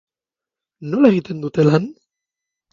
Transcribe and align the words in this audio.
Nola 0.95 1.13
egiten 1.15 1.45
dute 1.45 1.69
lan? 1.71 1.89